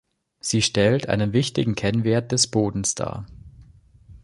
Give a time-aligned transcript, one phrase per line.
[0.39, 3.27] Sie stellt einen wichtigen Kennwert des Bodens dar.